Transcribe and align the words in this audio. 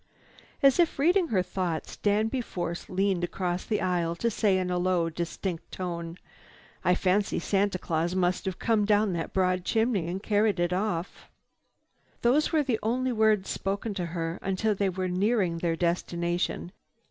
As 0.63 0.79
if 0.79 0.97
reading 0.97 1.27
her 1.27 1.43
thoughts, 1.43 1.95
Danby 1.95 2.41
Force 2.41 2.89
leaned 2.89 3.23
across 3.23 3.63
the 3.63 3.81
aisle 3.83 4.15
to 4.15 4.31
say 4.31 4.57
in 4.57 4.71
a 4.71 4.79
low 4.79 5.11
distinct 5.11 5.71
tone: 5.71 6.17
"I 6.83 6.95
fancy 6.95 7.37
Santa 7.37 7.77
Claus 7.77 8.15
must 8.15 8.45
have 8.45 8.57
come 8.57 8.83
down 8.83 9.13
that 9.13 9.31
broad 9.31 9.63
chimney 9.63 10.07
and 10.07 10.23
carried 10.23 10.59
it 10.59 10.73
off." 10.73 11.29
Those 12.23 12.51
were 12.51 12.63
the 12.63 12.79
only 12.81 13.11
words 13.11 13.47
spoken 13.51 13.93
to 13.93 14.07
her 14.07 14.39
until 14.41 14.73
they 14.73 14.89
were 14.89 15.07
nearing 15.07 15.59
their 15.59 15.75
destination. 15.75 16.71